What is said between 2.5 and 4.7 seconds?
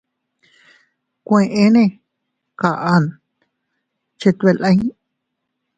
kaʼa chet beʼe